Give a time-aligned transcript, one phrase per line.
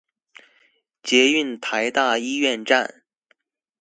[1.03, 3.03] 捷運臺大醫院站